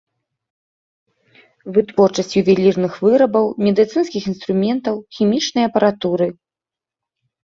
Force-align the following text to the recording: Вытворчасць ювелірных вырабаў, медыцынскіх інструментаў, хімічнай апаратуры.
Вытворчасць 1.73 2.33
ювелірных 2.41 2.93
вырабаў, 3.07 3.45
медыцынскіх 3.67 4.23
інструментаў, 4.31 4.95
хімічнай 5.17 5.63
апаратуры. 5.71 6.27